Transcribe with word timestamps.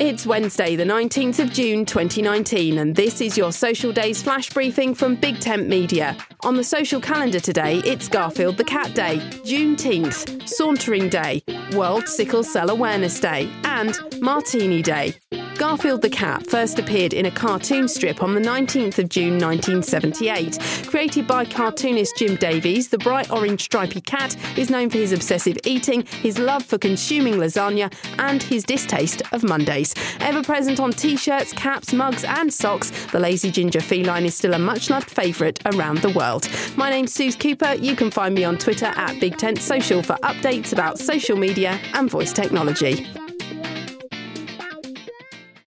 It's 0.00 0.24
Wednesday, 0.24 0.76
the 0.76 0.84
19th 0.84 1.40
of 1.40 1.52
June 1.52 1.84
2019, 1.84 2.78
and 2.78 2.94
this 2.94 3.20
is 3.20 3.36
your 3.36 3.50
Social 3.50 3.90
Days 3.90 4.22
flash 4.22 4.48
briefing 4.48 4.94
from 4.94 5.16
Big 5.16 5.40
Tent 5.40 5.68
Media. 5.68 6.16
On 6.44 6.54
the 6.56 6.62
social 6.62 7.00
calendar 7.00 7.40
today, 7.40 7.78
it's 7.84 8.06
Garfield 8.06 8.58
the 8.58 8.64
Cat 8.64 8.94
Day, 8.94 9.16
Juneteenth, 9.44 10.48
Sauntering 10.48 11.08
Day, 11.08 11.42
World 11.72 12.06
Sickle 12.06 12.44
Cell 12.44 12.70
Awareness 12.70 13.18
Day, 13.18 13.50
and 13.64 13.98
Martini 14.20 14.82
Day. 14.82 15.14
Garfield 15.58 16.02
the 16.02 16.08
Cat 16.08 16.46
first 16.46 16.78
appeared 16.78 17.12
in 17.12 17.26
a 17.26 17.32
cartoon 17.32 17.88
strip 17.88 18.22
on 18.22 18.32
the 18.32 18.40
19th 18.40 19.00
of 19.00 19.08
June 19.08 19.40
1978. 19.40 20.56
Created 20.86 21.26
by 21.26 21.44
cartoonist 21.44 22.16
Jim 22.16 22.36
Davies, 22.36 22.88
the 22.88 22.98
bright 22.98 23.28
orange 23.32 23.62
stripy 23.62 24.00
cat 24.00 24.36
is 24.56 24.70
known 24.70 24.88
for 24.88 24.98
his 24.98 25.10
obsessive 25.10 25.58
eating, 25.64 26.06
his 26.22 26.38
love 26.38 26.64
for 26.64 26.78
consuming 26.78 27.34
lasagna, 27.34 27.92
and 28.20 28.40
his 28.40 28.62
distaste 28.62 29.20
of 29.32 29.42
Mondays. 29.42 29.96
Ever 30.20 30.44
present 30.44 30.78
on 30.78 30.92
t 30.92 31.16
shirts, 31.16 31.52
caps, 31.52 31.92
mugs, 31.92 32.22
and 32.22 32.54
socks, 32.54 32.92
the 33.06 33.18
lazy 33.18 33.50
ginger 33.50 33.80
feline 33.80 34.26
is 34.26 34.36
still 34.36 34.54
a 34.54 34.60
much 34.60 34.90
loved 34.90 35.10
favourite 35.10 35.58
around 35.74 35.98
the 35.98 36.10
world. 36.10 36.48
My 36.76 36.88
name's 36.88 37.12
Suze 37.12 37.34
Cooper. 37.34 37.74
You 37.74 37.96
can 37.96 38.12
find 38.12 38.32
me 38.32 38.44
on 38.44 38.58
Twitter 38.58 38.92
at 38.94 39.18
Big 39.18 39.36
Tent 39.36 39.58
Social 39.58 40.04
for 40.04 40.14
updates 40.22 40.72
about 40.72 41.00
social 41.00 41.36
media 41.36 41.80
and 41.94 42.08
voice 42.08 42.32
technology. 42.32 43.08